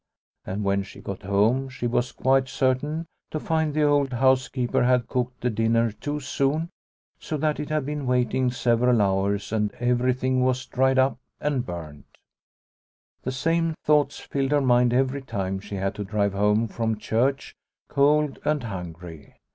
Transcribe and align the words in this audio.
And 0.47 0.63
when 0.63 0.81
she 0.81 0.99
got 0.99 1.21
home 1.21 1.69
she 1.69 1.85
was 1.85 2.11
quite 2.11 2.49
certain 2.49 3.05
to 3.29 3.39
find 3.39 3.71
the 3.75 3.83
old 3.83 4.09
95 4.09 4.09
g6 4.09 4.09
Liliecrona's 4.09 4.19
Home 4.19 4.19
housekeeper 4.19 4.83
had 4.85 5.07
cooked 5.07 5.41
the 5.41 5.49
dinner 5.51 5.91
too 5.91 6.19
soon, 6.19 6.69
so 7.19 7.37
that 7.37 7.59
it 7.59 7.69
had 7.69 7.85
been 7.85 8.07
waiting 8.07 8.49
several 8.49 8.99
hours 8.99 9.51
and 9.51 9.71
everything 9.75 10.41
was 10.43 10.65
dried 10.65 10.97
up 10.97 11.19
and 11.39 11.67
burnt. 11.67 12.17
The 13.21 13.31
same 13.31 13.75
thoughts 13.83 14.17
filled 14.19 14.49
her 14.49 14.59
mind 14.61 14.91
every 14.91 15.21
time 15.21 15.59
she 15.59 15.75
had 15.75 15.93
to 15.93 16.03
drive 16.03 16.33
home 16.33 16.67
from 16.67 16.97
church 16.97 17.53
cold 17.87 18.39
and 18.43 18.63
hungry. 18.63 19.35